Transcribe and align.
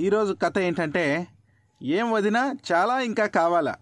ఈరోజు 0.00 0.32
కథ 0.32 0.58
ఏంటంటే 0.58 1.28
ఏం 1.82 2.10
వదినా 2.10 2.54
చాలా 2.72 3.00
ఇంకా 3.00 3.26
కావాలా? 3.26 3.74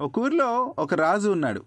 ఒక 0.00 0.18
ఊరిలో 0.18 0.74
ఒక 0.78 0.94
రాజు 0.94 1.28
ఉన్నాడు. 1.28 1.64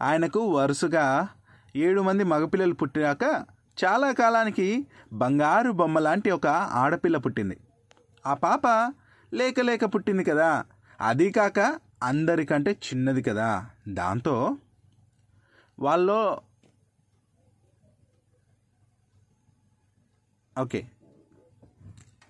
ఆయనకు 0.00 0.40
వరుసగా 0.40 1.28
ఏడు 1.76 2.00
మంది 2.02 2.24
మగపిల్లలు 2.24 2.74
పుట్టినాక 2.74 3.24
చాలా 3.84 4.12
కాలానికి 4.12 4.86
బంగారు 5.12 5.70
బొమ్మ 5.70 5.98
లాంటి 5.98 6.30
ఒక 6.30 6.46
ఆడపిల్ల 6.46 7.16
పుట్టింది. 7.16 7.56
ఆ 8.26 8.34
పాప 8.34 8.66
లేక 9.34 9.60
లేక 9.60 9.84
పుట్టింది 9.84 10.24
కదా. 10.24 10.64
అది 11.00 11.30
కాక 11.30 11.78
అందరికంటే 12.02 12.70
చిన్నది 12.72 13.22
కదా. 13.22 13.66
దాంతో 13.88 14.56
వాళ్ళలో 15.78 16.40
ఓకే. 20.58 20.80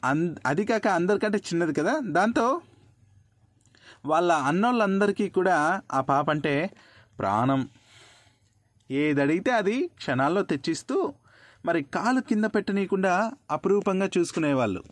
అన్ 0.05 0.37
అది 0.47 0.65
కాక 0.65 0.87
అందరికంటే 0.89 1.39
చిన్నది 1.39 1.73
కదా? 1.73 1.99
దాంతో 2.03 2.61
వాళ్ళ 4.07 4.33
అన్నోళ్ళందరికీ 4.33 5.29
కూడా 5.29 5.83
ఆ 5.93 6.01
పాప 6.01 6.31
అంటే 6.31 6.71
ప్రాణం. 7.19 7.69
ఏది 8.91 9.23
అడిగితే 9.23 9.51
అది 9.51 9.87
క్షణాల్లో 9.87 10.43
తెచ్చిస్తూ 10.43 11.13
మరి 11.67 11.83
కాలు 11.83 12.21
కింద 12.21 12.45
పెట్టనీయకుండా 12.45 13.33
అపురూపంగా 13.51 14.11
చూసుకునేవాళ్ళు. 14.19 14.83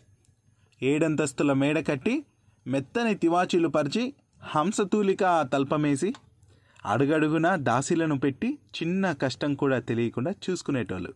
ఏడంతస్తుల 0.82 1.52
మేడ 1.52 1.86
కట్టి 1.88 2.24
మెత్తని 2.66 3.14
తివాచీలు 3.14 3.68
పరిచి 3.68 4.14
హంసతూలిక 4.42 5.48
తల్పమేసి 5.52 6.14
అడుగడుగున 6.86 7.54
దాసీలను 7.54 8.18
పెట్టి 8.18 8.58
చిన్న 8.82 9.12
కష్టం 9.12 9.54
కూడా 9.54 9.78
తెలియకుండా 9.78 10.34
చూసుకునేటోళ్ళు. 10.50 11.12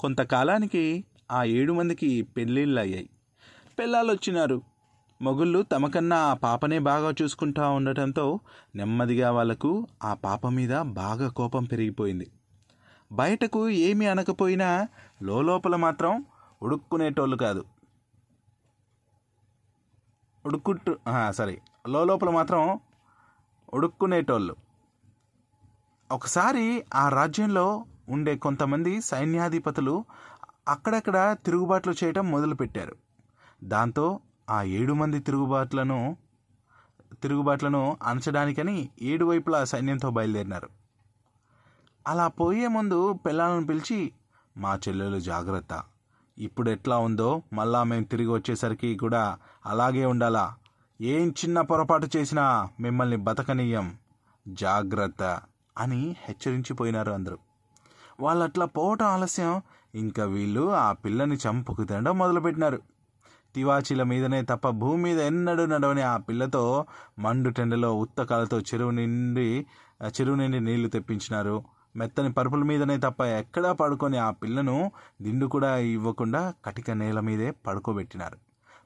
కొంతకాలానికి 0.00 1.04
ఆ 1.32 1.44
ఏడు 1.44 1.72
మందికి 1.72 2.22
పెళ్ళిళ్ళు 2.22 2.80
అయ్యాయి 2.80 3.08
పిల్లలు 3.78 4.12
వచ్చినారు 4.12 4.62
మొగుళ్ళు 5.22 5.62
తమకన్నా 5.62 6.16
ఆ 6.16 6.34
పాపనే 6.34 6.78
బాగా 6.78 7.14
చూసుకుంటా 7.22 7.68
ఉండటంతో 7.68 8.40
నెమ్మదిగా 8.74 9.30
వాళ్ళకు 9.32 9.86
ఆ 10.04 10.14
పాప 10.14 10.46
మీద 10.46 10.80
బాగా 10.82 11.28
కోపం 11.28 11.64
పెరిగిపోయింది. 11.64 12.26
బయటకు 13.12 13.68
ఏమీ 13.68 14.06
అనకపోయినా 14.06 14.88
లోపల 15.22 15.76
మాత్రం 15.76 16.24
ఉడుక్కునేటోళ్ళు 16.62 17.36
కాదు. 17.36 17.64
ఉడుక్కుంటు 20.46 20.98
సారీ. 21.30 21.58
లోపల 21.88 22.30
మాత్రం 22.30 22.80
ఉడుక్కునేటోళ్ళు. 23.74 24.54
ఒకసారి 26.12 26.84
ఆ 26.94 27.08
రాజ్యంలో 27.08 27.84
ఉండే 28.08 28.36
కొంతమంది 28.36 29.00
సైన్యాధిపతులు 29.00 30.04
అక్కడక్కడ 30.68 31.36
తిరుగుబాట్లు 31.44 31.94
చేయటం 32.04 32.30
మొదలుపెట్టారు. 32.30 32.96
దాంతో 33.64 34.20
ఆ 34.50 34.62
ఏడు 34.62 34.92
మంది 34.92 35.18
తిరుగుబాట్లను 35.18 36.16
తిరుగుబాట్లను 37.22 37.96
అణచడానికని 38.02 38.90
ఏడు 39.02 39.24
వైపులా 39.24 39.64
సైన్యంతో 39.64 40.10
బయలుదేరినారు. 40.10 40.68
అలా 42.08 42.28
పోయే 42.28 42.68
ముందు 42.68 43.12
పిల్లలను 43.12 43.66
పిలిచి 43.66 44.12
మా 44.56 44.78
చెల్లెలు 44.88 45.20
జాగ్రత్త. 45.20 45.82
ఇప్పుడు 46.38 46.70
ఎట్లా 46.70 46.98
ఉందో 46.98 47.42
మళ్ళా 47.52 47.82
మేము 47.82 48.04
తిరిగి 48.04 48.28
వచ్చేసరికి 48.28 48.96
కూడా 48.96 49.38
అలాగే 49.66 50.06
ఉండాలా? 50.06 50.54
ఏం 51.00 51.28
చిన్న 51.30 51.60
పొరపాటు 51.60 52.08
చేసినా 52.16 52.68
మిమ్మల్ని 52.80 53.16
బతకనీయం 53.16 53.96
జాగ్రత్త 54.48 55.40
అని 55.78 56.16
హెచ్చరించిపోయినారు 56.18 57.12
అందరూ. 57.12 57.38
వాళ్ళు 58.20 58.44
అట్లా 58.44 58.66
పోవటం 58.66 59.06
ఆలస్యం 59.06 59.62
ఇంకా 59.94 60.24
వీళ్ళు 60.24 60.70
ఆ 60.74 60.92
పిల్లని 60.92 61.36
చంపుకు 61.36 61.84
తినడం 61.84 62.18
మొదలుపెట్టినారు. 62.18 62.78
తివాచీల 63.54 64.02
మీదనే 64.02 64.42
తప్ప 64.42 64.68
భూమి 64.68 65.02
మీద 65.02 65.18
ఎన్నడూ 65.20 65.66
నడవని 65.66 66.02
ఆ 66.02 66.16
పిల్లతో 66.16 66.84
మండు 67.18 67.50
టెండలో 67.50 67.94
ఉత్తకాలతో 67.94 68.60
చెరువు 68.60 68.90
నిండి 68.90 69.66
చెరువు 70.06 70.36
నిండి 70.36 70.60
నీళ్ళు 70.60 70.88
తెప్పించినారు. 70.88 71.56
మెత్తని 71.96 72.32
పరుపుల 72.32 72.62
మీదనే 72.62 72.98
తప్ప 72.98 73.20
ఎక్కడా 73.22 73.72
పడుకొని 73.72 74.18
ఆ 74.18 74.30
పిల్లను 74.30 74.76
దిండు 75.22 75.46
కూడా 75.46 75.76
ఇవ్వకుండా 75.76 76.54
కటిక 76.64 76.90
నేల 76.90 77.20
మీదే 77.20 77.50
పడుకోబెట్టినారు. 77.50 78.36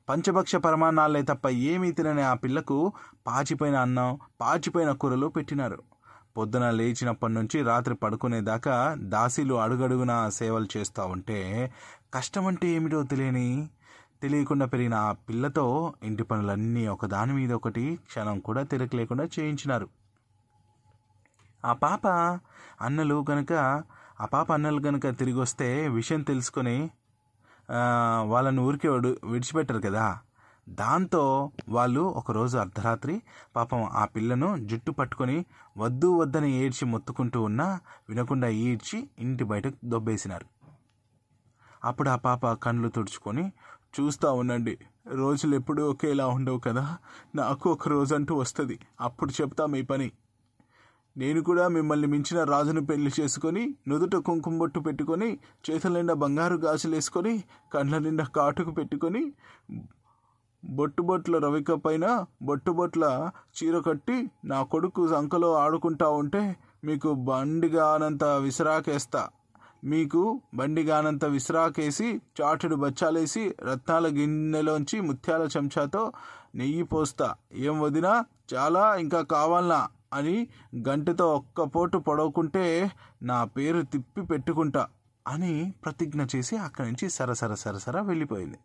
పంచభక్ష 0.08 0.56
పరమాన్నాలే 0.56 1.22
తప్ప 1.22 1.48
ఏమీ 1.48 1.92
తినని 1.92 2.22
ఆ 2.22 2.34
పిల్లకు 2.34 2.92
పాచిపోయిన 3.26 3.76
అన్నం 3.76 4.18
పాచిపోయిన 4.40 4.92
కూరలు 4.92 5.26
పెట్టినారు. 5.26 5.78
పొద్దున 6.36 6.70
లేచినప్పటి 6.70 7.32
నుంచి 7.32 7.62
రాత్రి 7.62 7.94
పడుకునేదాకా 7.94 8.74
దాసీలు 9.14 9.54
అడుగడుగున 9.54 10.28
సేవలు 10.28 10.68
చేస్తూ 10.76 11.06
ఉంటే 11.06 11.38
కష్టం 12.14 12.46
అంటే 12.46 12.68
ఏమిటో 12.68 13.02
తెలియని? 13.02 13.48
తెలియకుండా 14.22 14.66
పెరిగిన 14.66 14.94
ఆ 14.94 15.12
పిల్లతో 15.28 15.64
ఇంటి 16.02 16.22
పనులన్నీ 16.22 16.86
ఒకదాని 16.86 17.32
మీద 17.32 17.52
ఒకటి 17.52 17.84
క్షణం 18.06 18.38
కూడా 18.38 18.62
తిరక 18.62 18.96
లేకుండా 18.96 19.24
చేయించినారు. 19.34 19.88
ఆ 21.64 21.72
పాప 21.72 22.06
అన్నలు 22.80 23.24
కనుక 23.28 23.52
ఆ 24.20 24.26
పాప 24.26 24.52
అన్నలు 24.52 24.80
కనుక 24.80 25.18
తిరిగి 25.18 25.38
వస్తే 25.38 25.68
విషయం 25.88 26.22
తెలుసుకొని 26.22 26.76
వాళ్ళని 28.24 28.60
ఊరికే 28.60 28.88
విడిచిపెట్టరు 29.30 29.78
కదా? 29.78 30.06
దాంతో 30.66 31.52
వాళ్ళు 31.68 32.00
ఒకరోజు 32.00 32.58
అర్ధరాత్రి 32.58 33.22
పాపం 33.56 33.88
ఆ 33.92 34.04
పిల్లను 34.04 34.56
జుట్టు 34.56 34.92
పట్టుకొని 34.92 35.46
వద్దు 35.78 36.08
వద్దని 36.18 36.50
ఏడ్చి 36.64 36.84
మొత్తుకుంటూ 36.84 37.42
ఉన్నా 37.42 37.80
వినకుండా 38.08 38.48
ఈడ్చి 38.48 39.08
ఇంటి 39.18 39.44
బయటకు 39.44 39.76
దొబ్బేసినారు. 39.84 40.46
అప్పుడు 41.84 42.08
ఆ 42.10 42.16
పాప 42.16 42.52
కళ్ళు 42.52 42.88
తుడుచుకొని 42.88 43.52
చూస్తూ 43.98 44.32
ఉండండి 44.32 44.78
రోజులు 45.12 45.54
ఎప్పుడూ 45.54 45.90
ఒకేలా 45.90 46.26
ఉండవు 46.26 46.58
కదా 46.58 46.98
నాకు 47.34 47.70
ఒక 47.70 47.88
రోజు 47.88 48.14
అంటూ 48.14 48.34
వస్తుంది 48.34 48.78
అప్పుడు 49.00 49.32
చెప్తా 49.40 49.66
మీ 49.66 49.82
పని. 49.82 50.08
నేను 51.16 51.40
కూడా 51.40 51.68
మిమ్మల్ని 51.68 52.06
మించిన 52.06 52.44
రాజును 52.44 52.86
పెళ్ళి 52.86 53.10
చేసుకొని 53.20 53.76
నుదుట 53.88 54.16
కుంకుమ 54.16 54.58
బొట్టు 54.58 54.80
పెట్టుకొని 54.80 55.38
చేతుల 55.70 55.92
నిండా 55.92 56.14
బంగారు 56.14 56.54
గాజులు 56.54 56.94
వేసుకొని 56.94 57.44
కండ్ల 57.74 57.98
నిండా 57.98 58.24
కాటుకు 58.24 58.70
పెట్టుకొని 58.70 59.22
బొట్టుబొట్ల 60.64 61.38
రవిక 61.38 61.72
పైన 61.72 62.26
బొట్టుబొట్ల 62.42 63.30
చీర 63.56 63.78
కట్టి 63.78 64.30
నా 64.44 64.62
కొడుకు 64.62 65.08
సంకలో 65.08 65.54
ఆడుకుంటా 65.54 66.08
ఉంటే 66.08 66.56
మీకు 66.84 67.14
బండిగానంత 67.14 68.24
విసిరాకేస్తా. 68.24 69.28
మీకు 69.84 70.40
బండిగానంత 70.54 71.24
విసిరాకేసి 71.24 72.20
చాటుడు 72.40 72.76
బచ్చాలేసి 72.76 73.54
రత్నాల 73.62 74.06
గిన్నెలోంచి 74.06 75.00
ముత్యాల 75.00 75.48
చెంచాతో 75.56 76.12
నెయ్యి 76.54 76.82
పోస్తా. 76.82 77.34
ఏం 77.54 77.80
వదినా 77.80 78.24
చాలా 78.54 78.96
ఇంకా 78.96 79.22
కావాలనా 79.22 79.88
అని 80.12 80.48
గంటతో 80.88 81.34
ఒక్క 81.34 81.62
పోటు 81.62 81.98
పొడవుకుంటే 81.98 82.90
నా 83.22 83.44
పేరు 83.44 83.82
తిప్పి 83.82 84.22
పెట్టుకుంటా 84.22 84.86
అని 85.28 85.74
ప్రతిజ్ఞ 85.84 86.22
చేసి 86.36 86.56
అక్కడి 86.56 86.88
నుంచి 86.88 87.10
సరసర 87.10 87.54
సరసర 87.54 88.00
వెళ్ళిపోయింది. 88.00 88.58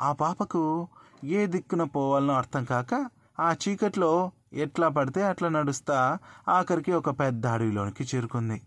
ఆ 0.00 0.12
పాపకు 0.12 0.88
ఏ 1.24 1.46
దిక్కున 1.46 1.84
పోవాలనో 1.84 2.34
అర్థం 2.34 2.64
కాక 2.64 3.10
ఆ 3.40 3.54
చీకట్లో 3.68 4.30
ఎట్లా 4.52 4.88
పడితే 4.88 5.22
అట్లా 5.22 5.48
నడుస్తా 5.48 6.18
ఆఖరికి 6.48 6.92
ఒక 6.92 7.20
పెద్ద 7.20 7.46
అడవిలోనికి 7.46 8.16
చేరుకుంది. 8.16 8.62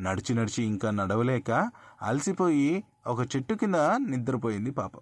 నడిచి 0.00 0.34
నడిచి 0.34 0.64
ఇంకా 0.64 0.90
నడవలేక 0.90 1.70
అలసిపోయి 2.02 2.84
ఒక 3.06 3.36
చెట్టు 3.36 3.54
కింద 3.54 3.74
నిద్రపోయింది 4.08 4.70
పాప. 4.70 4.92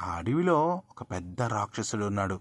ఆ 0.00 0.12
అడవిలో 0.16 0.82
ఒక 0.90 1.02
పెద్ద 1.02 1.42
రాక్షసుడు 1.42 2.04
ఉన్నాడు. 2.04 2.40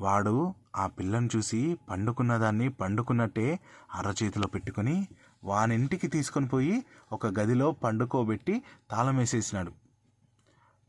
వాడు 0.00 0.54
ఆ 0.76 0.86
పిల్లను 0.86 1.28
చూసి 1.36 1.78
పండుకున్న 1.90 2.36
దాన్ని 2.36 2.68
పండుకున్నట్టే 2.68 3.60
అరచేతిలో 3.94 4.46
పెట్టుకుని 4.46 5.08
వానింటికి 5.44 6.08
తీసుకొని 6.08 6.48
పోయి 6.48 6.84
ఒక 7.12 7.26
గదిలో 7.26 7.72
పండుకోబెట్టి 7.72 8.62
తాళం 8.90 9.16
వేసేసినాడు. 9.16 9.87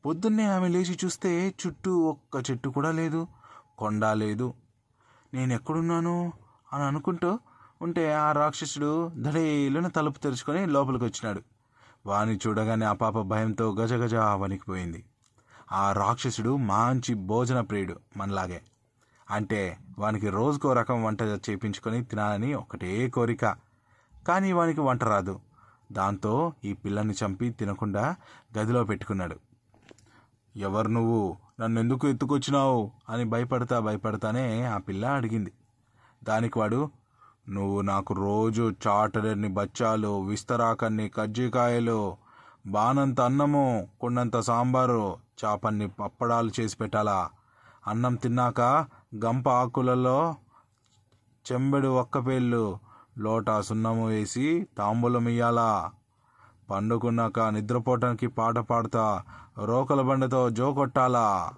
పొద్దున్నే 0.05 0.45
ఆమె 0.45 0.67
లేచి 0.67 0.97
చూస్తే 1.05 1.53
చుట్టూ 1.67 1.99
ఒక్క 1.99 2.51
చెట్టు 2.51 2.69
కూడా 2.69 2.91
లేదు 2.91 3.27
కొండ 3.77 4.05
లేదు. 4.05 4.53
నేను 5.33 5.53
ఎక్కడున్నాను 5.53 6.33
అని 6.73 6.83
అనుకుంటూ 6.83 7.39
ఉంటే 7.81 8.13
ఆ 8.13 8.31
రాక్షసుడు 8.31 9.11
ధడేలున 9.17 9.87
తలుపు 9.87 10.19
తెరుచుకొని 10.19 10.65
లోపలికి 10.65 11.03
వచ్చినాడు 11.03 11.41
వాని 12.05 12.39
చూడగానే 12.47 12.85
ఆ 12.85 12.93
పాప 12.93 13.19
భయంతో 13.19 13.75
గజగజ 13.75 14.15
వణికిపోయింది. 14.15 15.03
ఆ 15.71 15.93
రాక్షసుడు 15.93 16.57
మంచి 16.57 17.13
భోజన 17.15 17.61
ప్రియుడు 17.61 17.95
మనలాగే. 18.17 18.61
అంటే 19.31 19.77
వానికి 19.99 20.29
రోజుకో 20.29 20.73
రకం 20.73 21.03
వంట 21.03 21.21
చేపించుకొని 21.21 22.03
తినాలని 22.03 22.53
ఒకటే 22.53 23.09
కోరిక. 23.09 23.45
కానీ 24.27 24.51
వానికి 24.51 24.79
వంట 24.79 25.03
రాదు. 25.03 25.39
దాంతో 25.91 26.53
ఈ 26.65 26.73
పిల్లని 26.73 27.13
చంపి 27.25 27.49
తినకుండా 27.49 28.15
గదిలో 28.57 28.83
పెట్టుకున్నాడు. 28.83 29.48
ఎవరు 30.57 30.87
నువ్వు? 30.87 31.37
నన్ను 31.59 31.79
ఎందుకు 31.79 32.07
ఎత్తుకొచ్చినావు? 32.07 32.91
అని 33.09 33.23
భయపడతా 33.23 33.79
భయపడతానే 33.79 34.63
ఆ 34.65 34.77
పిల్ల 34.77 35.05
అడిగింది. 35.05 35.51
దానికి 36.23 36.59
వాడు 36.59 36.89
నువ్వు 37.49 37.81
నాకు 37.81 38.13
రోజు 38.13 38.71
చాటడని 38.87 39.47
బచ్చాలు 39.47 40.21
విస్తరాకన్ని 40.21 41.09
కజ్జికాయలు 41.09 42.17
బానంత 42.67 43.21
అన్నము 43.21 43.87
కొండంత 44.01 44.39
సాంబారు 44.39 45.17
చాపన్ని 45.45 45.87
పప్పడాలు 45.87 46.51
చేసి 46.59 46.77
పెట్టాలా? 46.77 47.29
అన్నం 47.87 48.15
తిన్నాక 48.15 48.61
గంప 49.25 49.49
ఆకులలో 49.49 50.35
చెంబెడు 51.51 51.87
ఒక్కపేళ్ళు 51.87 52.79
లోటా 53.17 53.61
సున్నము 53.61 54.07
వేసి 54.07 54.67
తాంబూలం 54.77 55.27
ఇయ్యాలా? 55.27 55.91
పండుకున్నాక 56.71 57.39
నిద్రపోవటానికి 57.39 58.27
పాట 58.27 58.57
పాడుతా 58.57 59.23
రోకల 59.63 60.01
బండతో 60.01 60.49
జో 60.49 60.73
కొట్టాలా? 60.73 61.49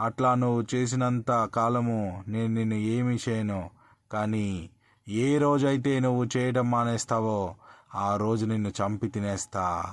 అట్లా 0.00 0.34
నువ్వు 0.34 0.64
చేసినంత 0.74 1.30
కాలము 1.30 2.24
నేను 2.28 2.54
నిన్ను 2.54 2.74
ఏమీ 2.74 3.18
చేయను. 3.28 3.70
కానీ 4.12 4.70
ఏ 5.08 5.38
రోజైతే 5.38 6.00
నువ్వు 6.00 6.26
చేయడం 6.36 6.70
మానేస్తావో 6.70 7.54
ఆ 7.94 8.16
రోజు 8.16 8.46
నిన్ను 8.46 8.68
చంపి 8.68 9.08
తినేస్తా 9.08 9.84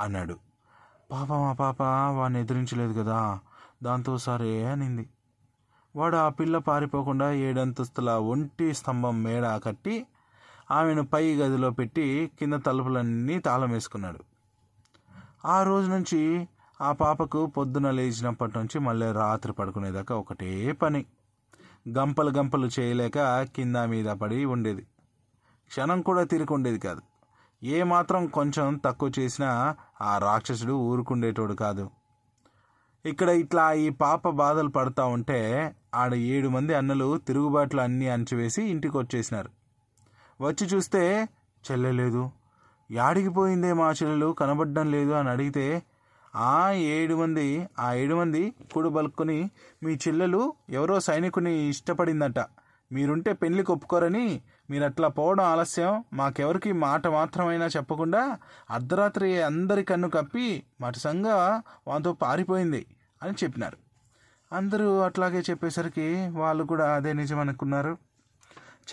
అన్నాడు. 0.00 0.36
పాప 1.10 1.32
మా 1.32 1.52
పాప 1.52 1.82
వాడిని 2.18 2.40
ఎదిరించలేదు 2.40 3.02
కదా. 3.02 3.38
దాంతో 3.82 4.18
సరే 4.18 4.64
అనింది. 4.64 5.08
వాడు 5.96 6.16
ఆ 6.16 6.28
పిల్ల 6.28 6.58
పారిపోకుండా 6.58 7.32
ఏడంతస్తుల 7.32 8.10
ఒంటి 8.10 8.74
స్తంభం 8.74 9.22
మేడ 9.22 9.60
కట్టి 9.64 10.06
ఆమెను 10.70 11.02
పై 11.02 11.34
గదిలో 11.34 11.70
పెట్టి 11.70 12.30
కింద 12.38 12.54
తలుపులన్నీ 12.54 13.38
తాళం 13.38 13.70
వేసుకున్నాడు. 13.70 14.20
ఆ 15.44 15.62
రోజు 15.62 15.90
నుంచి 15.90 16.48
ఆ 16.80 16.92
పాపకు 16.92 17.46
పొద్దున 17.46 17.90
లేచినప్పటి 17.90 18.58
నుంచి 18.58 18.78
మళ్ళీ 18.78 19.12
రాత్రి 19.12 19.52
పడుకునేదాకా 19.52 20.16
ఒకటే 20.16 20.72
పని. 20.72 21.06
గంపలు 21.88 22.30
గంపలు 22.30 22.68
చేయలేక 22.80 23.42
కింద 23.42 23.76
మీద 23.76 24.06
పడి 24.06 24.44
ఉండేది. 24.44 24.82
క్షణం 25.68 26.02
కూడా 26.02 26.24
తీరుకుండేది 26.24 26.78
కాదు. 26.78 27.02
ఏ 27.62 27.82
మాత్రం 27.82 28.26
కొంచెం 28.26 28.80
తక్కువ 28.84 29.12
చేసినా 29.18 29.76
ఆ 30.00 30.18
రాక్షసుడు 30.18 30.72
ఊరుకుండేటోడు 30.72 31.54
కాదు. 31.54 31.90
ఇక్కడ 33.04 33.28
ఇట్లా 33.28 33.72
ఈ 33.72 33.90
పాప 33.90 34.28
బాధలు 34.28 34.68
పడుతూ 34.68 35.06
ఉంటే 35.06 35.74
ఆడ 35.94 36.14
ఏడు 36.14 36.48
మంది 36.48 36.74
అన్నలు 36.74 37.18
తిరుగుబాట్లు 37.18 37.80
అన్నీ 37.80 38.08
అణచివేసి 38.08 38.62
ఇంటికి 38.62 38.98
వచ్చేసినారు 38.98 39.59
వచ్చి 40.40 40.66
చూస్తే 40.66 41.28
చెల్లెలేదు 41.64 42.30
యాడికి 42.90 43.28
పోయిందే 43.28 43.72
మా 43.72 43.90
చెల్లెలు? 43.90 44.32
కనబడడం 44.32 44.90
లేదు 44.90 45.10
అని 45.10 45.28
అడిగితే 45.28 45.82
ఆ 46.36 46.70
ఏడు 46.70 47.14
మంది 47.14 47.68
ఆ 47.78 47.92
ఏడు 47.92 48.14
మంది 48.14 48.54
కూడు 48.74 48.88
బలుక్కుని 48.88 49.50
మీ 49.82 49.92
చెల్లెలు 49.94 50.52
ఎవరో 50.70 51.00
సైనికుని 51.00 51.68
ఇష్టపడిందట. 51.68 52.38
మీరుంటే 52.92 53.32
పెళ్ళి 53.32 53.64
ఒప్పుకోరని 53.70 54.40
మీరు 54.70 54.84
అట్లా 54.84 55.08
పోవడం 55.08 55.44
ఆలస్యం. 55.44 56.04
మాకెవరికి 56.12 56.72
మాట 56.72 57.06
మాత్రమైనా 57.06 57.66
చెప్పకుండా 57.66 58.38
అర్ధరాత్రి 58.70 59.42
అందరి 59.42 59.84
కన్ను 59.84 60.10
కప్పి 60.10 60.62
మటసంగా 60.80 61.62
వాతో 61.88 62.12
పారిపోయింది 62.12 62.86
అని 63.22 63.32
చెప్పినారు. 63.44 63.76
అందరూ 64.52 64.98
అట్లాగే 64.98 65.42
చెప్పేసరికి 65.50 66.28
వాళ్ళు 66.32 66.64
కూడా 66.64 66.94
అదే 66.94 67.12
నిజం 67.12 67.38
అనుకున్నారు. 67.38 67.98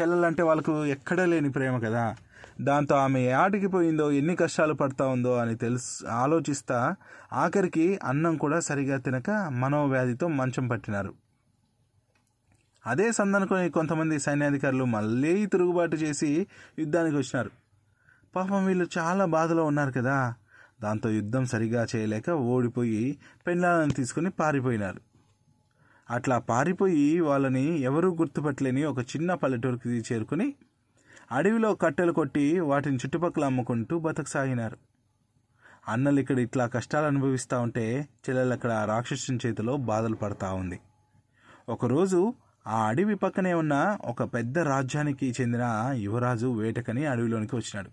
చెల్లెలంటే 0.01 0.43
వాళ్ళకు 0.43 0.85
ఎక్కడా 0.85 1.25
లేని 1.25 1.51
ప్రేమ 1.51 1.79
కదా. 1.79 2.15
దాంతో 2.61 2.95
ఆమె 2.95 3.31
ఆటికి 3.31 3.67
పోయిందో 3.67 4.11
ఎన్ని 4.11 4.35
కష్టాలు 4.35 4.73
పడతా 4.73 5.07
ఉందో 5.07 5.35
అని 5.37 5.55
తెలుసు 5.55 6.07
ఆలోచిస్తా 6.07 6.95
ఆఖరికి 7.33 7.99
అన్నం 8.03 8.37
కూడా 8.37 8.59
సరిగా 8.59 8.97
తినక 8.97 9.29
మనోవ్యాధితో 9.49 10.27
మంచం 10.27 10.67
పట్టినారు. 10.67 11.13
అదే 12.87 13.11
సందనుకొని 13.11 13.69
కొంతమంది 13.69 14.19
సైన్యాధికారులు 14.19 14.85
మళ్ళీ 14.85 15.45
తిరుగుబాటు 15.45 15.95
చేసి 15.95 16.47
యుద్ధానికి 16.79 17.15
వచ్చినారు. 17.15 17.51
పాపం 18.35 18.65
వీళ్ళు 18.65 18.87
చాలా 18.97 19.25
బాధలో 19.25 19.65
ఉన్నారు 19.65 19.91
కదా. 19.91 20.33
దాంతో 20.81 21.09
యుద్ధం 21.09 21.45
సరిగా 21.45 21.87
చేయలేక 21.95 22.29
ఓడిపోయి 22.29 23.17
పెండ్లాలను 23.47 23.93
తీసుకుని 23.93 24.29
పారిపోయినారు. 24.29 25.06
అట్లా 26.09 26.39
పారిపోయి 26.39 27.19
వాళ్ళని 27.19 27.79
ఎవరూ 27.79 28.15
గుర్తుపట్టలేని 28.15 28.83
ఒక 28.83 28.99
చిన్న 28.99 29.33
పల్లెటూరుకి 29.33 29.89
చేరుకుని 29.89 30.55
అడవిలో 31.31 31.75
కట్టెలు 31.75 32.11
కొట్టి 32.11 32.59
వాటిని 32.59 32.95
చుట్టుపక్కల 32.95 33.45
అమ్ముకుంటూ 33.45 33.99
బతకసాగినారు. 33.99 34.77
అన్నలు 35.87 36.19
ఇక్కడ 36.19 36.39
ఇట్లా 36.39 36.67
కష్టాలు 36.67 37.05
అనుభవిస్తూ 37.05 37.61
ఉంటే 37.61 38.07
చెల్లెలు 38.25 38.53
అక్కడ 38.53 38.71
రాక్షసుని 38.87 39.39
చేతిలో 39.45 39.77
బాధలు 39.77 40.15
పడతా 40.15 40.53
ఉంది. 40.53 40.79
ఒకరోజు 41.69 42.33
ఆ 42.67 42.87
అడవి 42.87 43.15
పక్కనే 43.15 43.53
ఉన్న 43.53 43.97
ఒక 44.05 44.23
పెద్ద 44.23 44.59
రాజ్యానికి 44.59 45.35
చెందిన 45.41 45.93
యువరాజు 45.95 46.47
వేటకని 46.47 47.05
అడవిలోనికి 47.05 47.55
వచ్చినాడు. 47.55 47.91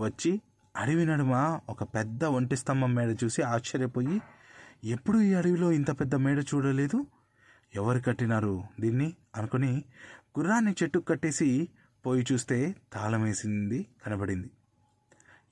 వచ్చి 0.00 0.40
అడవి 0.76 1.06
నడుమ 1.06 1.60
ఒక 1.68 1.82
పెద్ద 1.82 2.24
ఒంటి 2.24 2.56
స్తంభం 2.56 2.94
మేడ 2.94 3.16
చూసి 3.24 3.42
ఆశ్చర్యపోయి 3.42 4.20
ఎప్పుడు 4.84 5.18
ఈ 5.18 5.34
అడవిలో 5.34 5.72
ఇంత 5.72 6.00
పెద్ద 6.00 6.14
మేడ 6.14 6.44
చూడలేదు? 6.54 7.06
ఎవరు 7.74 7.98
కట్టినారు 7.98 8.62
దీన్ని? 8.80 9.14
అనుకుని 9.36 9.84
గుర్రాన్ని 10.38 10.74
చెట్టుకు 10.82 11.04
కట్టేసి 11.04 11.68
పోయి 12.06 12.26
చూస్తే 12.32 12.74
తాళం 12.92 13.22
వేసింది 13.22 13.86
కనబడింది. 14.06 14.50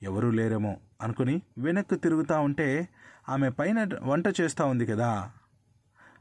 ఎవరూ 0.03 0.31
లేరేమో 0.31 0.77
అనుకుని 1.01 1.41
వెనక్కు 1.57 1.95
తిరుగుతూ 1.95 2.41
ఉంటే 2.41 2.89
ఆమె 3.29 3.49
పైన 3.49 3.87
వంట 4.03 4.27
చేస్తూ 4.41 4.67
ఉంది 4.67 4.85
కదా. 4.85 5.31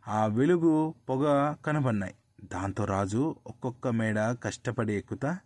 ఆ 0.08 0.26
వెలుగు 0.26 0.94
పొగ 1.08 1.54
కనబడినాయి 1.66 2.14
దాంతో 2.52 2.84
రాజు 2.84 3.36
ఒక్కొక్క 3.46 3.88
మేడ 3.88 4.18
కష్టపడి 4.18 4.92
ఎక్కుతా 4.92 5.38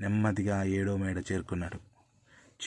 నెమ్మదిగా 0.00 0.62
ఏడో 0.62 0.96
మేడ 0.96 1.24
చేరుకున్నాడు. 1.32 1.78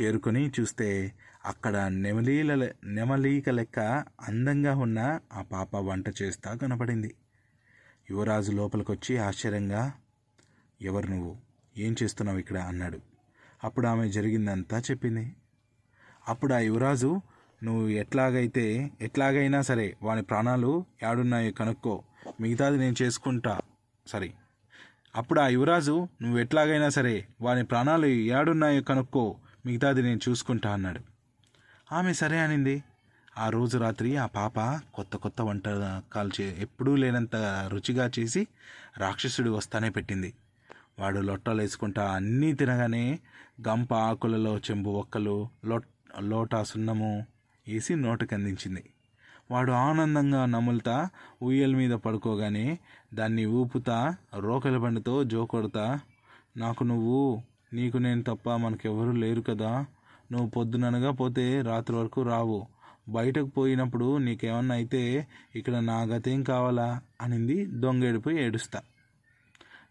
చేరుకొని 0.02 0.52
చూస్తే 0.60 1.14
అక్కడ 1.46 1.78
నెమలీల 1.78 2.70
నెమలీక 2.84 3.50
లెక్క 3.50 3.80
అందంగా 4.20 4.76
ఉన్న 4.76 5.20
ఆ 5.34 5.42
పాప 5.42 5.76
వంట 5.76 6.22
చేస్తా 6.22 6.54
కనపడింది. 6.54 7.16
యువరాజు 8.12 8.52
లోపలికొచ్చి 8.52 9.18
ఆశ్చర్యంగా 9.18 9.94
ఎవరు 10.82 11.08
నువ్వు? 11.08 11.38
ఏం 11.78 11.96
చేస్తున్నావు 12.04 12.38
ఇక్కడ? 12.38 12.58
అన్నాడు. 12.58 13.00
అప్పుడు 13.64 13.88
ఆమె 13.88 14.10
జరిగిందంతా 14.10 14.80
చెప్పింది. 14.80 15.36
అప్పుడు 16.28 16.54
ఆ 16.54 16.58
యువరాజు 16.58 17.22
నువ్వు 17.64 17.88
ఎట్లాగైతే 17.88 18.92
ఎట్లాగైనా 19.02 19.62
సరే 19.62 19.98
వాని 20.04 20.22
ప్రాణాలు 20.22 20.86
యాడున్నాయో 21.04 21.52
కనుక్కో 21.52 22.04
మిగతాది 22.42 22.78
నేను 22.78 22.96
చేసుకుంటా. 23.02 23.60
సరే. 24.08 24.34
అప్పుడు 25.16 25.40
ఆ 25.40 25.48
యువరాజు 25.48 26.08
నువ్వు 26.22 26.40
ఎట్లాగైనా 26.40 26.90
సరే 26.90 27.28
వాని 27.42 27.64
ప్రాణాలు 27.64 28.06
యాడున్నాయో 28.08 28.82
కనుక్కో 28.82 29.38
మిగతాది 29.66 30.02
నేను 30.02 30.20
చూసుకుంటా 30.30 30.74
అన్నాడు. 30.74 31.00
ఆమె 31.92 32.14
సరే 32.14 32.40
అనింది. 32.40 32.84
ఆ 33.38 33.50
రోజు 33.50 33.78
రాత్రి 33.78 34.18
ఆ 34.18 34.26
పాప 34.26 34.60
కొత్త 34.94 35.18
కొత్త 35.18 35.42
వంటకాలు 35.42 36.42
చే 36.42 36.56
ఎప్పుడూ 36.60 36.96
లేనంత 36.96 37.36
రుచిగా 37.68 38.12
చేసి 38.20 38.48
రాక్షసుడు 38.98 39.52
వస్తానే 39.52 39.90
పెట్టింది. 39.90 40.34
వాడు 41.00 41.20
లొట్టలు 41.20 41.62
వేసుకుంటా 41.62 42.12
అన్నీ 42.12 42.54
తినగానే 42.54 43.20
గంప 43.68 43.94
ఆకులలో 43.94 44.58
చెంబు 44.58 44.90
ఒక్కలు 44.90 45.48
లొట్ 45.66 45.86
లోటా 46.20 46.64
సున్నము 46.64 47.26
వేసి 47.68 47.96
నోటికి 47.96 48.36
అందించింది. 48.36 48.84
వాడు 49.52 49.72
ఆనందంగా 49.72 50.46
నములుతా 50.46 51.10
ఉయ్యల 51.42 51.76
మీద 51.76 51.92
పడుకోగానే 51.92 52.80
దాన్ని 53.14 53.46
ఊపుతా 53.46 54.16
రోకలి 54.40 54.80
బండితో 54.80 55.24
జోకొడతా 55.24 56.00
నాకు 56.58 56.84
నువ్వు 56.84 57.42
నీకు 57.74 57.98
నేను 57.98 58.24
తప్ప 58.24 58.50
మనకెవరూ 58.50 59.12
లేరు 59.12 59.42
కదా. 59.42 59.86
నువ్వు 60.32 60.50
పొద్దుననగా 60.50 61.12
పోతే 61.12 61.62
రాత్రి 61.62 61.96
వరకు 61.98 62.22
రావు. 62.22 62.68
బయటకు 63.10 63.46
పోయినప్పుడు 63.46 64.18
నీకేమన్నా 64.18 64.76
అయితే 64.76 65.28
ఇక్కడ 65.56 65.76
నా 65.76 66.02
గతేం 66.02 66.44
కావాలా 66.44 67.02
అనింది 67.22 67.66
దొంగేడిపోయి 67.66 68.44
ఏడుస్తా. 68.44 68.82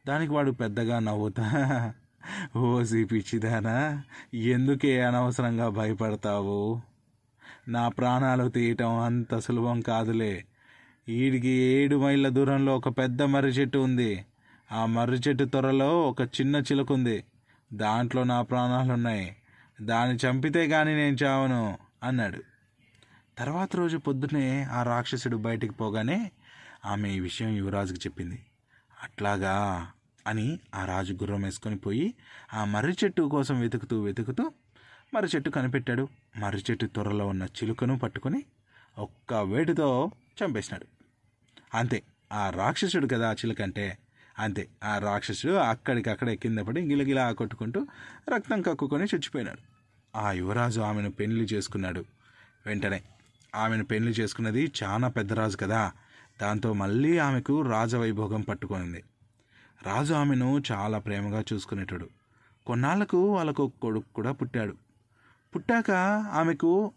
దానికి 0.07 0.33
వాడు 0.33 0.51
పెద్దగా 0.51 0.99
నవ్వుతా. 0.99 1.47
ఓ 2.57 2.83
పిచ్చిదానా 2.83 4.03
ఎందుకే 4.35 5.01
అనవసరంగా 5.01 5.69
భయపడతావు? 5.69 6.81
నా 7.69 7.89
ప్రాణాలు 7.89 8.49
తీయటం 8.49 8.99
అంత 8.99 9.39
సులభం 9.39 9.81
కాదులే. 9.81 10.45
ఈడికి 11.09 11.49
ఏడు 11.49 11.97
మైళ్ళ 11.97 12.29
దూరంలో 12.29 12.77
ఒక 12.77 12.89
పెద్ద 12.89 13.23
మర్రి 13.23 13.51
చెట్టు 13.51 13.79
ఉంది. 13.79 14.25
ఆ 14.73 14.87
మర్రి 14.87 15.17
చెట్టు 15.17 15.45
త్వరలో 15.45 16.03
ఒక 16.03 16.23
చిన్న 16.23 16.57
చిలుక 16.57 16.93
ఉంది 16.93 17.25
దాంట్లో 17.73 18.25
నా 18.25 18.43
ప్రాణాలు 18.43 18.93
ఉన్నాయి 18.93 19.37
దాన్ని 19.81 20.17
చంపితే 20.17 20.69
కానీ 20.69 20.95
నేను 20.95 21.17
చావను 21.25 21.79
అన్నాడు. 22.03 22.50
తర్వాత 23.41 23.77
రోజు 23.77 23.97
పొద్దునే 23.97 24.63
ఆ 24.63 24.83
రాక్షసుడు 24.83 25.37
బయటికి 25.37 25.73
పోగానే 25.73 26.31
ఆమె 26.85 27.11
ఈ 27.11 27.21
విషయం 27.21 27.49
యువరాజుకి 27.57 28.01
చెప్పింది. 28.01 28.47
అట్లాగా 29.03 29.87
అని 30.27 30.59
ఆ 30.75 30.85
రాజు 30.85 31.13
గుర్రం 31.13 31.43
వేసుకొని 31.43 31.79
పోయి 31.79 32.15
ఆ 32.55 32.65
మర్రి 32.65 32.97
చెట్టు 33.05 33.23
కోసం 33.23 33.61
వెతుకుతూ 33.61 34.03
వెతుకుతూ 34.03 34.53
మర్రి 35.15 35.31
చెట్టు 35.37 35.51
కనిపెట్టాడు. 35.51 36.09
మర్రి 36.37 36.65
చెట్టు 36.71 36.87
త్వరలో 36.87 37.27
ఉన్న 37.27 37.43
చిలుకను 37.43 37.99
పట్టుకొని 37.99 38.45
ఒక్క 38.99 39.35
వేటుతో 39.35 40.11
చంపేసినాడు. 40.43 40.87
అంతే 41.75 42.03
ఆ 42.33 42.51
రాక్షసుడు 42.51 43.07
కదా 43.07 43.31
ఆ 43.31 43.33
చిలుక 43.33 43.63
అంటే. 43.63 43.99
అంతే 44.39 44.69
ఆ 44.85 44.99
రాక్షసుడు 44.99 45.53
అక్కడికక్కడే 45.53 46.37
కింద 46.37 46.59
పడి 46.59 46.81
గిలగిలా 46.81 47.33
కొట్టుకుంటూ 47.33 47.87
రక్తం 48.35 48.63
కక్కుకొని 48.63 49.05
చచ్చిపోయినాడు. 49.05 49.63
ఆ 50.19 50.33
యువరాజు 50.33 50.81
ఆమెను 50.81 51.11
పెళ్ళి 51.11 51.45
చేసుకున్నాడు. 51.45 52.05
వెంటనే 52.67 53.03
ఆమెను 53.55 53.85
పెళ్ళి 53.85 54.13
చేసుకున్నది 54.13 54.73
చాలా 54.83 55.09
పెద్ద 55.09 55.33
రాజు 55.33 55.57
కదా. 55.57 55.93
దాంతో 56.43 56.73
మళ్ళీ 56.73 57.19
ఆమెకు 57.19 57.63
రాజవైభోగం 57.63 58.41
పట్టుకొనింది. 58.41 59.05
రాజు 59.83 60.15
ఆమెను 60.15 60.63
చాలా 60.73 60.99
ప్రేమగా 60.99 61.45
చూసుకునేటాడు. 61.53 62.09
కొన్నాళ్ళకు 62.67 63.35
వాళ్ళకు 63.35 63.73
కొడుకు 63.83 64.15
కూడా 64.15 64.33
పుట్టాడు. 64.33 64.77
పుట్టాక 65.55 65.91
ఆమెకు 66.33 66.93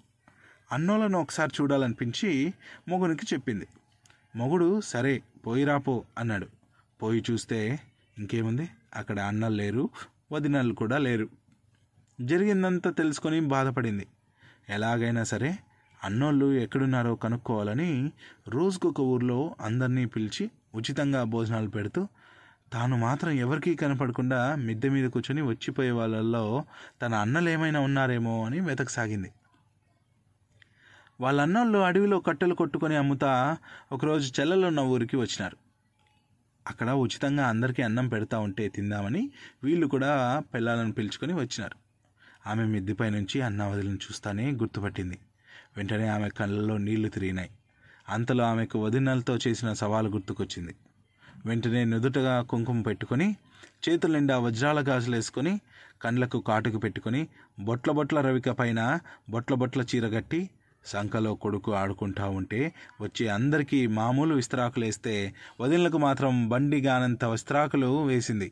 అన్నోలను 0.72 1.19
ఒకసారి 1.19 1.51
చూడాలనిపించి 1.62 2.53
మొగునికి 2.88 3.25
చెప్పింది. 3.33 3.67
మొగుడు 4.36 4.81
సరే 4.81 5.22
పోయిరాపో 5.48 6.03
అన్నాడు. 6.17 6.48
పోయి 7.01 7.24
చూస్తే 7.31 7.79
ఇంకేముంది? 8.19 8.69
అక్కడ 8.95 9.19
అన్నలు 9.19 9.55
లేరు 9.55 9.89
వదినలు 10.31 10.74
కూడా 10.74 10.98
లేరు. 10.98 11.29
జరిగిందంతా 12.22 12.91
తెలుసుకొని 12.91 13.41
బాధపడింది. 13.41 14.07
ఎలాగైనా 14.69 15.24
సరే 15.24 15.57
అన్నోళ్ళు 16.03 16.53
ఎక్కడున్నారో 16.53 17.15
కనుక్కోవాలని 17.15 18.12
రోజుకొక 18.48 19.01
ఊర్లో 19.01 19.55
అందరినీ 19.62 20.05
పిలిచి 20.05 20.51
ఉచితంగా 20.75 21.24
భోజనాలు 21.24 21.69
పెడుతూ 21.69 22.07
తాను 22.74 22.98
మాత్రం 22.98 23.31
ఎవరికీ 23.31 23.75
కనపడకుండా 23.75 24.55
మిద్దె 24.55 24.89
మీద 24.89 25.10
కూర్చొని 25.10 25.41
వచ్చిపోయే 25.41 25.91
వాళ్ళల్లో 25.91 26.63
తన 27.01 27.13
అన్నలు 27.13 27.50
ఏమైనా 27.50 27.79
ఉన్నారేమో 27.79 28.45
అని 28.45 28.60
వెతకసాగింది. 28.60 29.31
వాళ్ళ 31.22 31.41
అన్నోళ్ళు 31.41 31.79
అడవిలో 31.79 32.19
కట్టెలు 32.19 32.55
కొట్టుకొని 32.55 32.95
అమ్ముతా 32.95 33.57
ఒకరోజు 33.91 34.33
చెల్లెలున్న 34.39 34.79
ఊరికి 34.79 35.17
వచ్చినారు. 35.17 35.57
అక్కడ 36.67 36.89
ఉచితంగా 36.89 37.48
అందరికీ 37.48 37.81
అన్నం 37.81 38.07
పెడతా 38.07 38.39
ఉంటే 38.39 38.67
తిందామని 38.67 39.31
వీళ్ళు 39.63 39.88
కూడా 39.88 40.43
పిల్లలను 40.53 40.91
పిలుచుకొని 40.91 41.33
వచ్చినారు. 41.33 41.77
ఆమె 42.50 42.65
మిద్దిపై 42.65 43.10
నుంచి 43.10 43.41
అన్న 43.41 43.63
వదిలిని 43.63 43.98
చూస్తానే 43.98 44.51
గుర్తుపట్టింది. 44.51 45.19
వెంటనే 45.77 46.08
ఆమె 46.08 46.30
కళ్ళలో 46.30 46.77
నీళ్ళు 46.77 47.10
తిరిగినాయి. 47.10 47.50
అంతలో 48.10 48.44
ఆమెకు 48.44 48.77
వదినలతో 48.80 49.39
చేసిన 49.48 49.74
సవాలు 49.74 50.10
గుర్తుకొచ్చింది. 50.10 50.75
వెంటనే 51.46 51.86
నుదుటగా 51.86 52.42
కుంకుమ 52.42 52.82
పెట్టుకొని 52.82 53.36
చేతుల 53.88 54.12
నిండా 54.12 54.38
వజ్రాల 54.38 54.80
గాజులు 54.89 55.15
వేసుకొని 55.15 55.62
కండ్లకు 56.01 56.39
కాటుకు 56.39 56.77
పెట్టుకొని 56.77 57.27
బొట్ల 57.60 57.92
బొట్ల 57.92 58.22
రవిక 58.22 58.50
పైన 58.50 59.00
బొట్ల 59.30 59.53
బొట్ల 59.56 59.82
చీర 59.82 60.08
కట్టి 60.08 60.50
సంఖలో 60.86 61.36
కొడుకు 61.36 61.72
ఆడుకుంటా 61.74 62.25
ఉంటే 62.30 62.74
వచ్చి 63.01 63.27
అందరికీ 63.27 63.88
మామూలు 63.88 64.34
విస్తరాకులు 64.36 64.86
వేస్తే 64.86 65.34
వదినలకు 65.62 65.98
మాత్రం 65.98 66.50
బండి 66.50 66.82
గానంత 66.82 67.25
విస్తరాకులు 67.25 68.03
వేసింది. 68.03 68.51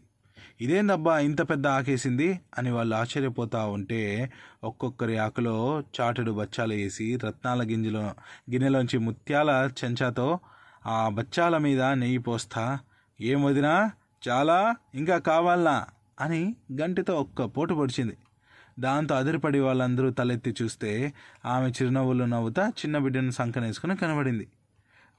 ఇదేందబ్బా 0.62 1.20
ఇంత 1.20 1.50
పెద్ద 1.50 1.68
ఆకేసింది? 1.68 2.39
అని 2.58 2.72
వాళ్ళు 2.72 2.96
ఆశ్చర్యపోతా 2.96 3.65
ఉంటే 3.65 4.32
ఒక్కొక్కరి 4.63 5.18
ఆకులో 5.18 5.84
చాటుడు 6.01 6.32
బచ్చాలు 6.32 6.74
వేసి 6.74 7.18
రత్నాల 7.18 7.63
గింజలో 7.63 8.01
గిన్నెలోంచి 8.51 8.98
ముత్యాల 8.98 9.70
చెంచాతో 9.86 10.39
ఆ 10.86 11.10
బచ్చాల 11.10 11.58
మీద 11.58 11.82
నెయ్యి 11.82 12.18
పోస్తా. 12.18 12.80
ఏం 13.22 13.44
చాలా? 14.30 14.75
ఇంకా 14.96 15.18
కావాలనా? 15.18 15.86
అని 16.20 16.56
గంటితో 16.82 17.13
ఒక్క 17.13 17.44
పోటు 17.44 17.74
పొడిచింది. 17.74 18.18
దాంతో 18.80 19.15
అదిరిపడి 19.15 19.60
వాళ్ళందరూ 19.60 20.10
తలెత్తి 20.10 20.56
చూస్తే 20.62 21.13
ఆమె 21.46 21.70
చిరునవ్వులు 21.70 22.24
నవ్వుతా 22.24 22.68
చిన్న 22.68 22.98
బిడ్డను 22.98 23.32
సంకనేసుకుని 23.32 23.98
కనబడింది. 23.98 24.48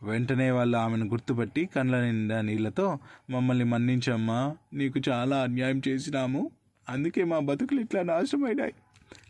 వెంటనే 0.03 0.51
వాళ్ళు 0.51 0.79
ఆమెను 0.79 1.07
గుర్తుపట్టి 1.09 1.69
కండ్ల 1.77 2.01
నిండా 2.01 2.41
నీళ్ళతో 2.41 2.99
మమ్మల్ని 3.31 3.65
మన్నించమ్మా 3.65 4.57
నీకు 4.73 5.01
చాలా 5.09 5.37
అన్యాయం 5.43 5.83
చేసినాము. 5.89 6.51
అందుకే 6.89 7.25
మా 7.25 7.39
బతుకులు 7.39 7.81
ఇట్లా 7.81 8.03
నాశనమైనాయి. 8.03 8.73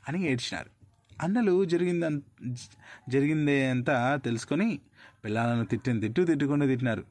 అని 0.09 0.33
ఏడ్చినారు. 0.33 0.71
అన్నలు 1.23 1.65
జరిగిందం 1.65 2.23
జరిగిందే 3.09 3.69
అంతా 3.71 4.17
తెలుసుకొని 4.25 4.81
పిల్లలను 5.25 5.65
తిట్టిన 5.65 6.01
తిట్టు 6.01 6.23
తిట్టుకుండా 6.23 6.67
తిట్టినారు. 6.67 7.05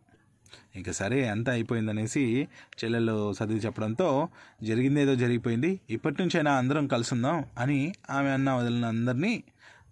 ఇంకా 0.75 0.91
సరే 0.91 1.27
అంతా 1.27 1.51
అయిపోయిందనేసి 1.51 2.48
చెల్లెలు 2.84 3.32
చదివి 3.32 3.60
చెప్పడంతో 3.60 4.30
జరిగిందేదో 4.63 5.15
జరిగిపోయింది 5.15 5.80
ఇప్పటి 5.89 6.22
నుంచైనా 6.22 6.51
అందరం 6.51 6.88
కలుసుందాం 6.88 7.46
అని 7.58 7.94
ఆమె 8.10 8.30
అన్న 8.30 8.51
వదిలిన 8.51 8.86
అందరినీ 8.86 9.44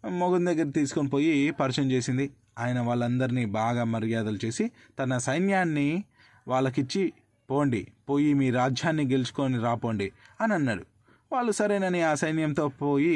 మొగుని 0.06 0.46
దగ్గర 0.46 0.70
తీసుకొని 0.70 1.10
పోయి 1.10 1.52
పరిచయం 1.52 1.92
చేసింది. 1.92 2.30
ఆయన 2.60 2.80
వాళ్ళందరినీ 2.80 3.44
బాగా 3.56 3.84
మర్యాదలు 3.86 4.40
చేసి 4.46 4.66
తన 5.00 5.18
సైన్యాన్ని 5.26 5.90
వాళ్ళకిచ్చి 6.48 7.04
పోండి 7.50 7.82
పోయి 8.10 8.32
మీ 8.34 8.50
రాజ్యాన్ని 8.52 9.06
గెలుచుకొని 9.12 9.60
రాపోండి 9.60 10.08
అని 10.42 10.54
అన్నాడు 10.54 10.84
వాళ్ళు 11.32 11.52
సరేనని 11.52 12.02
ఆ 12.02 12.14
సైన్యంతో 12.14 12.66
పోయి 12.82 13.16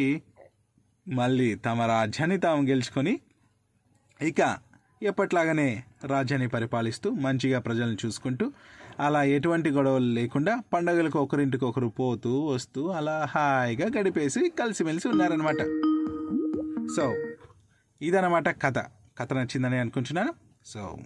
మళ్ళీ 1.08 1.50
తమ 1.66 1.82
రాజ్యాన్ని 1.92 2.38
తాము 2.38 2.62
గెలుచుకొని 2.70 3.14
ఇక 4.20 4.42
ఎప్పట్లాగానే 5.02 5.70
రాజ్యాన్ని 6.06 6.48
పరిపాలిస్తూ 6.48 7.08
మంచిగా 7.20 7.60
ప్రజలను 7.60 7.98
చూసుకుంటూ 8.06 8.46
అలా 9.00 9.22
ఎటువంటి 9.36 9.70
గొడవలు 9.70 10.10
లేకుండా 10.14 10.54
పండగలకు 10.74 11.18
ఒకరింటికి 11.20 11.66
ఒకరు 11.66 11.90
పోతూ 11.98 12.32
వస్తూ 12.48 12.82
అలా 12.92 13.16
హాయిగా 13.32 13.88
గడిపేసి 13.96 14.42
కలిసిమెలిసి 14.60 15.08
ఉన్నారనమాట 15.08 15.62
సో 16.96 17.06
ఇదనమాట 18.02 18.50
కథ. 18.62 18.78
కథ 19.18 19.34
నచ్చిందని 19.34 19.78
అనుకుంటున్నాను. 19.78 20.34
సో 20.66 20.98